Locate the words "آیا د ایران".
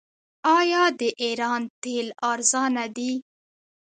0.57-1.61